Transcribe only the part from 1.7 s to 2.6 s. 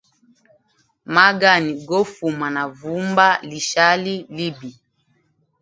gofuma